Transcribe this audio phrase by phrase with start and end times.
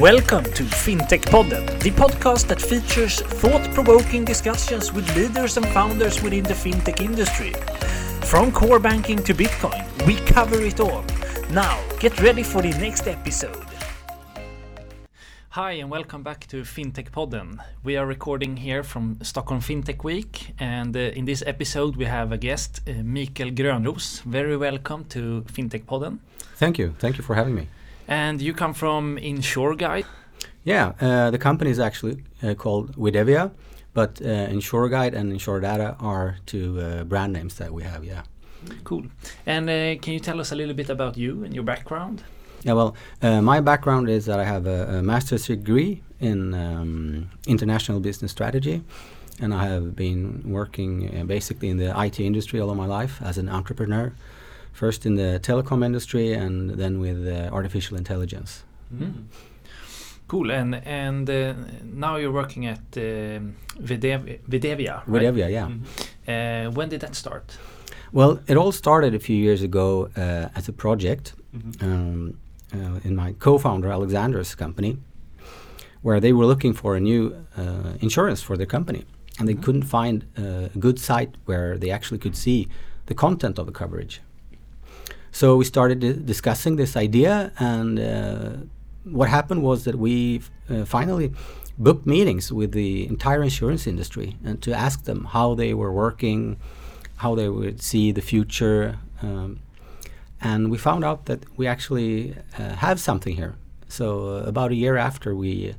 [0.00, 6.22] Welcome to FinTech Podden, the podcast that features thought provoking discussions with leaders and founders
[6.22, 7.54] within the fintech industry.
[8.26, 11.02] From core banking to Bitcoin, we cover it all.
[11.50, 13.64] Now, get ready for the next episode.
[15.48, 17.58] Hi, and welcome back to FinTech Podden.
[17.82, 22.32] We are recording here from Stockholm FinTech Week, and uh, in this episode, we have
[22.32, 24.22] a guest, uh, Mikael Grönros.
[24.24, 26.18] Very welcome to FinTech Podden.
[26.56, 26.94] Thank you.
[26.98, 27.68] Thank you for having me.
[28.08, 30.06] And you come from InsureGuide.
[30.64, 33.52] Yeah, uh, the company is actually uh, called Widevia,
[33.94, 38.04] but uh, InsureGuide and InsureData are two uh, brand names that we have.
[38.04, 38.22] Yeah.
[38.84, 39.06] Cool.
[39.46, 42.22] And uh, can you tell us a little bit about you and your background?
[42.62, 42.72] Yeah.
[42.72, 48.00] Well, uh, my background is that I have a, a master's degree in um, international
[48.00, 48.82] business strategy,
[49.40, 53.20] and I have been working uh, basically in the IT industry all of my life
[53.22, 54.12] as an entrepreneur.
[54.76, 58.50] First in the telecom industry, and then with uh, artificial intelligence.
[58.94, 59.24] Mm.
[60.28, 60.50] Cool.
[60.50, 65.02] And and uh, now you're working at Videv- Videvia.
[65.06, 65.22] Right?
[65.22, 65.68] Widevia, yeah.
[66.28, 67.58] Uh, when did that start?
[68.12, 71.34] Well, it all started a few years ago uh, as a project
[71.80, 72.38] um,
[72.74, 74.98] uh, in my co-founder Alexander's company,
[76.02, 79.04] where they were looking for a new uh, insurance for their company,
[79.38, 82.68] and they couldn't find uh, a good site where they actually could see
[83.06, 84.20] the content of the coverage.
[85.36, 88.52] So we started discussing this idea, and uh,
[89.04, 91.30] what happened was that we uh, finally
[91.76, 96.56] booked meetings with the entire insurance industry and to ask them how they were working,
[97.16, 98.98] how they would see the future.
[99.20, 99.60] Um,
[100.40, 103.56] and we found out that we actually uh, have something here.
[103.88, 104.06] So
[104.38, 105.74] uh, about a year after we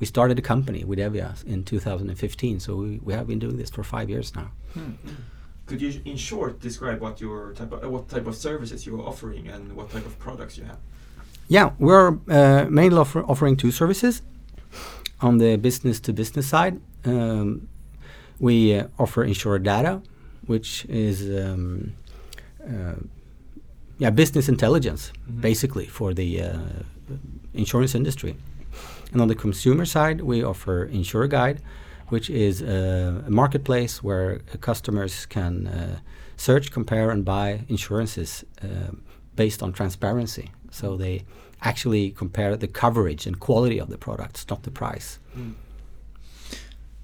[0.00, 2.58] we started a company Widevia in 2015.
[2.58, 4.50] So we, we have been doing this for five years now.
[5.66, 9.06] Could you, in short, describe what your type of, what type of services you are
[9.06, 10.78] offering and what type of products you have?
[11.48, 14.22] Yeah, we're uh, mainly offer, offering two services.
[15.20, 17.68] On the business to business side, um,
[18.38, 20.02] we uh, offer InsureData,
[20.46, 21.94] which is um,
[22.62, 22.94] uh,
[23.98, 25.40] yeah business intelligence Mhm.
[25.40, 26.58] basically for the uh,
[27.54, 28.36] insurance industry.
[29.12, 31.58] And on the consumer side, we offer InsureGuide,
[32.08, 35.98] which is uh, a marketplace where customers can uh,
[36.36, 38.92] search, compare, and buy insurances uh,
[39.34, 40.50] based on transparency.
[40.70, 41.24] So they
[41.62, 45.18] actually compare the coverage and quality of the products, not the price.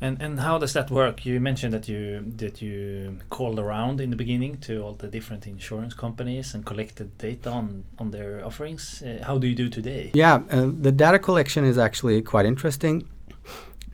[0.00, 1.24] And and how does that work?
[1.24, 5.46] You mentioned that you that you called around in the beginning to all the different
[5.46, 9.02] insurance companies and collected data on on their offerings.
[9.02, 10.10] Uh, how do you do today?
[10.12, 13.08] Yeah, uh, the data collection is actually quite interesting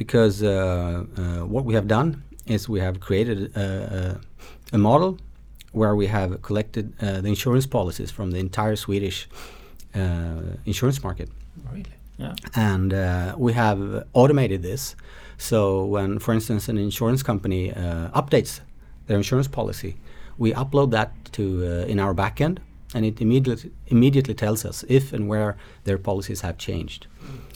[0.04, 2.08] because uh, uh, what we have done
[2.54, 3.66] is we have created a,
[4.72, 5.10] a, a model
[5.80, 9.18] where we have collected uh, the insurance policies from the entire Swedish
[9.94, 11.28] uh, insurance market.
[11.72, 11.94] Really?
[12.18, 12.34] Yeah.
[12.54, 13.80] and uh, we have
[14.12, 14.82] automated this.
[15.38, 15.58] So
[15.94, 18.60] when, for instance, an insurance company uh, updates
[19.06, 19.92] their insurance policy,
[20.38, 22.58] we upload that to uh, in our backend,
[22.94, 27.06] and it immediately immediately tells us if and where their policies have changed.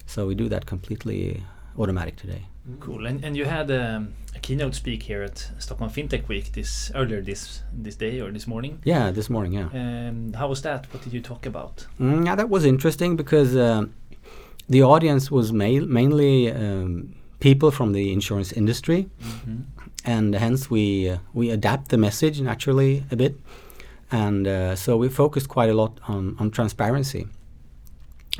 [0.06, 1.42] So we do that completely
[1.78, 2.42] automatic today.
[2.80, 3.06] Cool.
[3.06, 7.22] And and you had um, a keynote speak here at Stockholm FinTech Week this earlier
[7.22, 8.78] this this day or this morning.
[8.84, 9.68] Yeah, this morning, yeah.
[9.72, 10.86] Um, how was that?
[10.92, 11.86] What did you talk about?
[12.00, 13.94] Mm, yeah, that was interesting because um,
[14.68, 19.06] the audience was ma- mainly um, people from the insurance industry,
[20.04, 23.34] and hence we uh, we adapt the message naturally a bit,
[24.10, 27.26] and uh, so we focused quite a lot on on transparency,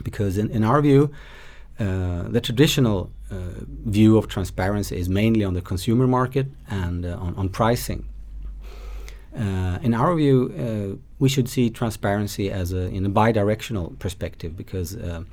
[0.03, 1.11] because in, in our view,
[1.79, 3.37] uh, the traditional uh,
[3.85, 8.09] view of transparency is mainly on the consumer market and uh, on, on pricing.
[9.39, 14.57] Uh, in our view, uh, we should see transparency as a in a bidirectional perspective
[14.57, 15.25] because uh,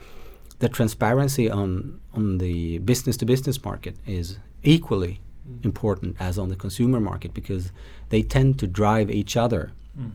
[0.59, 5.21] the transparency on on the business to business market is equally
[5.63, 7.71] important as on the consumer market because
[8.09, 9.71] they tend to drive each other.
[9.97, 10.11] Mm.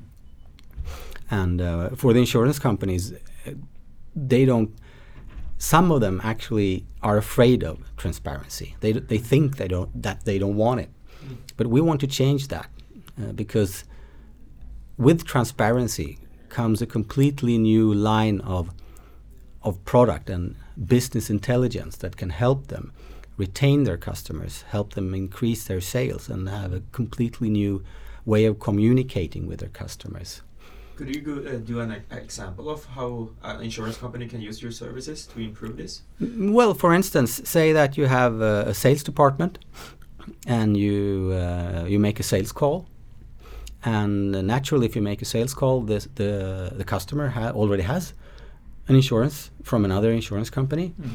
[1.31, 3.15] And uh, for the insurance companies,
[4.15, 4.71] they don't.
[5.59, 8.77] Some of them actually are afraid of transparency.
[8.81, 10.91] They they think they don't that they don't want it,
[11.57, 12.71] but we want to change that
[13.21, 13.85] uh, because
[14.97, 16.19] with transparency
[16.49, 18.71] comes a completely new line of
[19.63, 20.55] of product and
[20.87, 22.93] business intelligence that can help them
[23.37, 27.83] retain their customers, help them increase their sales, and have a completely new
[28.25, 30.43] way of communicating with their customers.
[30.99, 34.73] Could you go, uh, do an example of how an insurance company can use your
[34.73, 36.03] services to improve this?
[36.21, 39.59] Mm, Well, for instance, say that you have a, a sales department,
[40.47, 42.87] and you uh, you make a sales call,
[43.85, 48.13] and naturally, if you make a sales call, this, the the customer ha- already has
[48.89, 51.09] an insurance from another insurance company, Mm.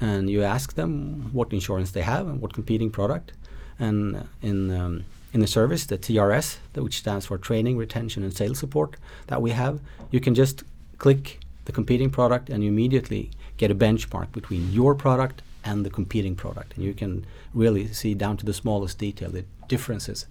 [0.00, 3.32] and you ask them what insurance they have and what competing product.
[3.78, 5.04] And in um,
[5.34, 8.96] in the service, the TRS, which stands for Training, Retention, and Sales Support,
[9.26, 9.80] that we have,
[10.12, 10.62] you can just
[10.98, 15.90] click the competing product and you immediately get a benchmark between your product and the
[15.90, 20.26] competing product, and you can really see down to the smallest detail the differences,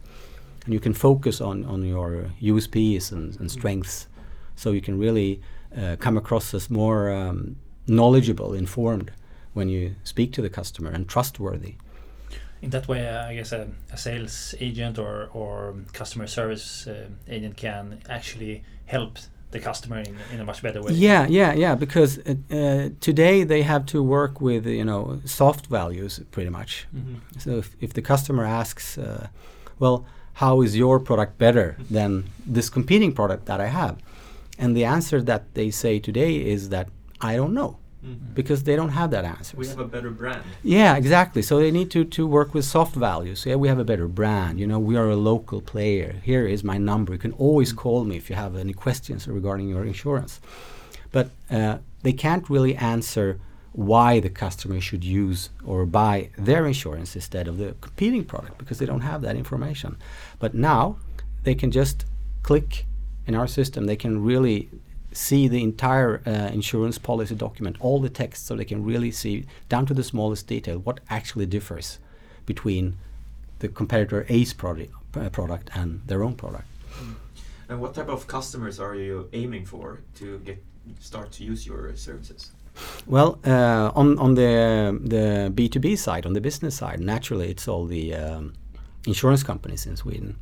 [0.63, 4.07] and you can focus on on your USPs and, and strengths,
[4.55, 5.41] so you can really
[5.75, 7.57] uh, come across as more um,
[7.87, 9.11] knowledgeable, informed
[9.53, 11.75] when you speak to the customer and trustworthy.
[12.63, 17.09] In that way, uh, I guess a, a sales agent or, or customer service uh,
[17.27, 19.17] agent can actually help
[19.51, 20.93] the customer in, in a much better way.
[20.93, 21.75] Yeah, yeah, yeah.
[21.75, 26.87] Because uh, uh, today they have to work with you know soft values pretty much.
[26.95, 27.17] Mhm.
[27.37, 29.27] So if, if the customer asks, uh,
[29.79, 30.05] well,
[30.35, 33.97] how is your product better than this competing product that I have?
[34.57, 36.87] And the answer that they say today is that
[37.19, 38.35] I don't know Mm.
[38.35, 39.55] because they don't have that answer.
[39.55, 40.43] We have a better brand.
[40.61, 41.41] Yeah, exactly.
[41.41, 43.45] So they need to, to work with soft values.
[43.45, 44.59] Yeah, we have a better brand.
[44.59, 46.15] You know, we are a local player.
[46.21, 47.13] Here is my number.
[47.13, 50.41] You can always call me if you have any questions regarding your insurance.
[51.13, 53.39] But uh, they can't really answer
[53.71, 58.79] why the customer should use or buy their insurance instead of the competing product because
[58.79, 59.95] they don't have that information.
[60.39, 60.97] But now
[61.43, 62.05] they can just
[62.41, 62.85] click
[63.25, 63.85] in our system.
[63.85, 64.69] They can really
[65.13, 69.45] see the entire uh, insurance policy document, all the text, so they can really see
[69.69, 71.99] down to the smallest detail what actually differs
[72.45, 72.97] between
[73.59, 76.65] the competitor A's product, uh, product and their own product.
[77.69, 80.61] And what type of customers are you aiming for to get
[80.99, 82.51] start to use your services?
[83.07, 87.49] Well, uh, on on the the B two B side, on the business side, naturally
[87.49, 88.53] it's all the um,
[89.07, 90.35] insurance companies in Sweden,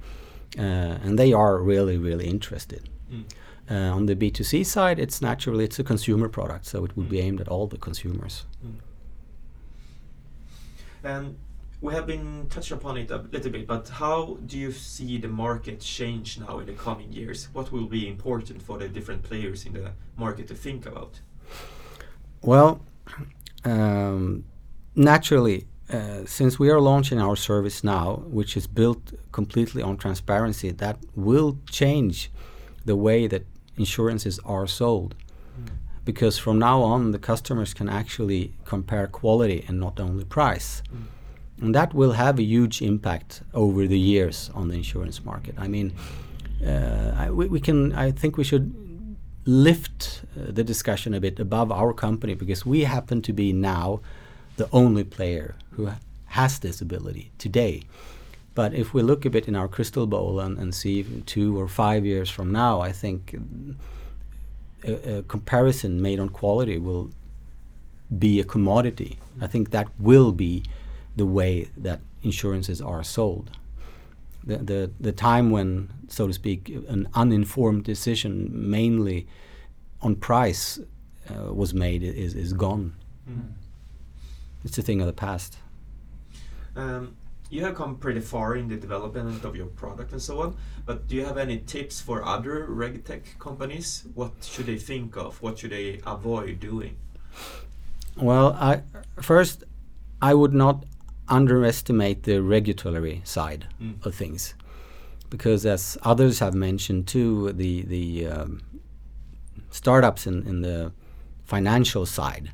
[0.58, 2.90] uh, and they are really really interested.
[3.12, 3.24] Mm.
[3.70, 6.98] Uh, on the B two C side, it's naturally it's a consumer product, so it
[6.98, 8.46] would be aimed at all the consumers.
[11.04, 11.38] And
[11.80, 15.28] we have been touched upon it a little bit, but how do you see the
[15.28, 17.50] market change now in the coming years?
[17.54, 21.22] What will be important for the different players in the market to think about?
[22.42, 22.82] Well,
[23.64, 24.44] um,
[24.96, 30.72] naturally, uh, since we are launching our service now, which is built completely on transparency,
[30.72, 32.32] that will change
[32.86, 33.46] the way that
[33.78, 35.16] insurances are sold.
[36.04, 40.82] Because from now on, the customers can actually compare quality and not only price.
[41.62, 45.54] And that will have a huge impact over the years on the insurance market.
[45.60, 45.94] I mean,
[46.66, 47.94] uh, I, we, we can.
[47.94, 48.74] I think we should
[49.46, 54.02] lift uh, the discussion a bit above our company because we happen to be now
[54.58, 57.84] the only player who ha- has this ability today.
[58.54, 61.68] But if we look a bit in our crystal ball and, and see two or
[61.68, 63.76] five years from now, I think mm,
[64.84, 67.12] a, a comparison made on quality will
[68.18, 69.18] be a commodity.
[69.40, 70.64] I think that will be
[71.16, 73.52] the way that insurances are sold.
[74.44, 79.28] The, the, the time when, so to speak, an uninformed decision mainly
[80.02, 80.80] on price
[81.30, 82.94] uh, was made is, is gone.
[84.66, 85.58] It's a thing of the past.
[86.76, 87.16] Um,
[87.52, 90.56] you have come pretty far in the development of your product and so on,
[90.86, 94.04] but do you have any tips for other regtech companies?
[94.16, 95.42] What should they think of?
[95.42, 96.96] What should they avoid doing?
[98.16, 98.82] Well, I,
[99.22, 99.64] first,
[100.22, 100.86] I would not
[101.28, 104.06] underestimate the regulatory side Mm.
[104.06, 104.54] of things,
[105.30, 108.62] because as others have mentioned too, the the um,
[109.70, 110.92] startups in, in the
[111.46, 112.52] financial side,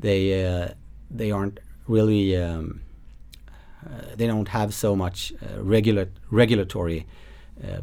[0.00, 0.68] they uh,
[1.10, 2.80] they aren't really um,
[4.16, 7.06] they don't have so much uh, regula- regulatory
[7.64, 7.80] uh,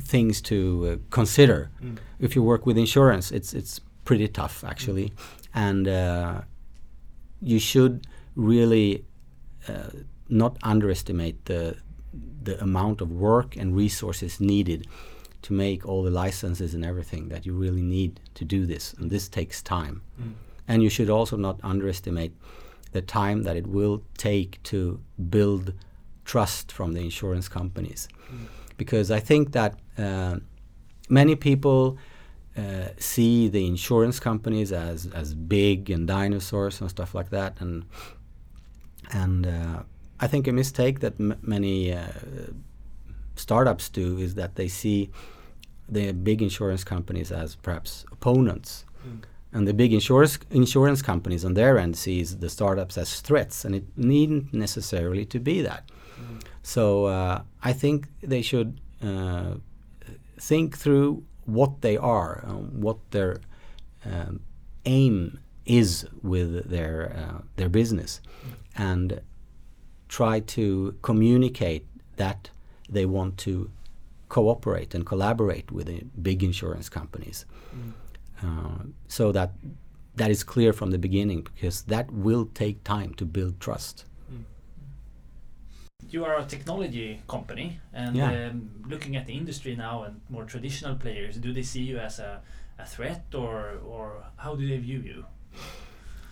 [0.00, 0.56] things to
[0.86, 1.70] uh, consider.
[1.82, 1.98] Mm.
[2.18, 5.12] If you work with insurance, it's it's pretty tough actually,
[5.54, 6.40] and uh,
[7.40, 9.04] you should really
[9.68, 9.90] uh,
[10.28, 11.76] not underestimate the
[12.44, 14.86] the amount of work and resources needed
[15.42, 19.10] to make all the licenses and everything that you really need to do this, and
[19.10, 20.02] this takes time.
[20.20, 20.34] Mm.
[20.68, 22.32] And you should also not underestimate
[22.92, 25.72] the time that it will take to build
[26.24, 28.08] trust from the insurance companies.
[28.76, 30.36] Because I think that uh,
[31.08, 31.98] many people
[32.56, 37.60] uh, see the insurance companies as, as big and dinosaurs and stuff like that.
[37.60, 37.84] And,
[39.12, 39.82] and uh,
[40.20, 42.06] I think a mistake that many uh,
[43.36, 45.10] startups do is that they see
[45.88, 49.22] the big insurance companies as perhaps opponents Mm.
[49.52, 53.74] And the big insurance insurance companies on their end sees the startups as threats, and
[53.74, 55.90] it needn't necessarily to be that.
[56.62, 59.54] So uh, I think they should uh,
[60.40, 63.40] think through what they are, uh, what their
[64.04, 64.40] um,
[64.84, 68.20] aim is with their uh, their business,
[68.76, 69.20] and
[70.08, 72.50] try to communicate that
[72.88, 73.70] they want to
[74.28, 77.44] cooperate and collaborate with the big insurance companies,
[78.42, 79.52] uh, so that
[80.16, 84.04] that is clear from the beginning because that will take time to build trust.
[86.10, 88.48] You are a technology company, and Yeah.
[88.48, 92.18] um, looking at the industry now and more traditional players, do they see you as
[92.18, 92.40] a,
[92.78, 95.24] a threat or or how do they view you?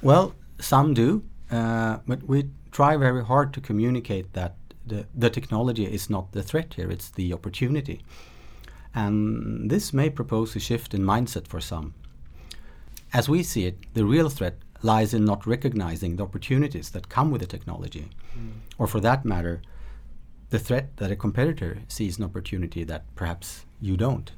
[0.02, 4.54] Well, some do, uh, but we try very hard to communicate that
[4.86, 8.02] the, the technology is not the threat here, it's the opportunity.
[8.94, 11.94] And this may propose a shift in mindset for some.
[13.12, 17.30] As we see it, the real threat lies in not recognizing the opportunities that come
[17.30, 18.08] with the technology.
[18.78, 19.60] Or for that matter,
[20.50, 24.30] the threat that a competitor sees an opportunity that perhaps you don't.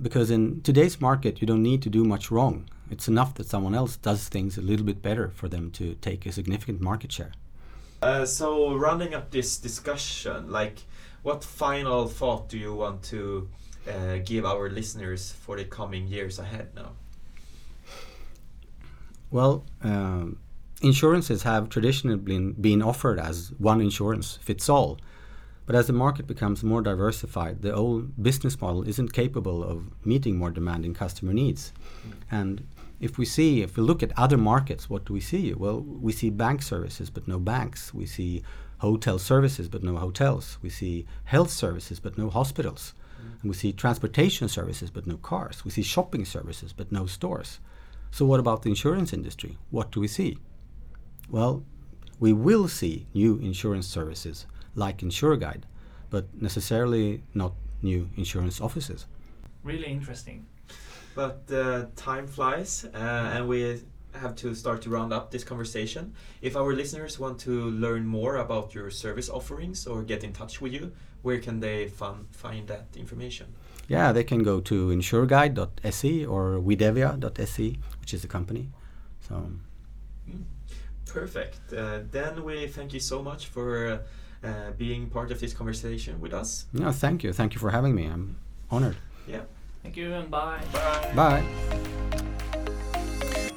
[0.00, 2.68] Because in today's market, you don't need to do much wrong.
[2.90, 6.24] It's enough that someone else does things a little bit better for them to take
[6.24, 7.32] a significant market share.
[8.02, 10.82] Uh, so rounding up this discussion, like
[11.22, 13.48] what final thought do you want to
[13.88, 16.92] uh, give our listeners for the coming years ahead now?
[19.30, 20.38] Well, um,
[20.80, 24.98] insurances have traditionally been, been offered as one insurance fits all.
[25.66, 30.36] But as the market becomes more diversified, the old business model isn't capable of meeting
[30.36, 31.72] more demanding customer needs.
[32.30, 32.64] And
[33.00, 35.52] if we see, if we look at other markets, what do we see?
[35.54, 37.92] Well, we see bank services, but no banks.
[37.92, 38.44] We see
[38.78, 40.56] hotel services, but no hotels.
[40.62, 42.94] We see health services, but no hospitals.
[43.42, 45.64] And we see transportation services, but no cars.
[45.64, 47.60] We see shopping services, but no stores.
[48.10, 49.58] So, what about the insurance industry?
[49.70, 50.38] What do we see?
[51.28, 51.64] Well,
[52.18, 55.62] we will see new insurance services like InsureGuide,
[56.10, 59.06] but necessarily not new insurance offices.
[59.62, 60.46] Really interesting.
[61.14, 63.80] But uh, time flies, uh, and we
[64.12, 66.14] have to start to round up this conversation.
[66.40, 70.60] If our listeners want to learn more about your service offerings or get in touch
[70.60, 70.92] with you,
[71.26, 73.46] where can they fun- find that information?
[73.88, 77.66] Yeah, they can go to insureguide.se or widevia.se,
[78.00, 78.64] which is the company.
[79.28, 79.34] So,
[81.06, 81.72] Perfect.
[81.72, 84.00] Uh, then we thank you so much for
[84.44, 86.66] uh, being part of this conversation with us.
[86.72, 87.32] no, thank you.
[87.32, 88.04] Thank you for having me.
[88.06, 88.36] I'm
[88.70, 88.96] honored.
[89.26, 89.42] Yeah.
[89.82, 90.60] Thank you and bye.
[90.72, 91.12] Bye.
[91.14, 91.44] Bye.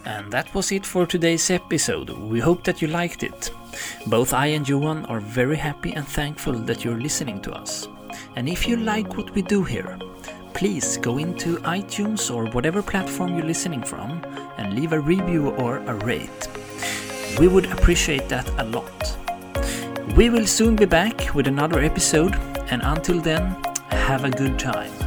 [0.06, 2.10] And that was it for today's episode.
[2.10, 3.52] We hope that you liked it.
[4.08, 7.88] Both I and Johan are very happy and thankful that you're listening to us.
[8.36, 9.98] And if you like what we do here,
[10.54, 14.24] please go into iTunes or whatever platform you're listening from
[14.58, 16.48] and leave a review or a rate.
[17.40, 19.18] We would appreciate that a lot.
[20.16, 22.36] We will soon be back with another episode,
[22.72, 23.56] and until then,
[23.90, 24.99] have a good time.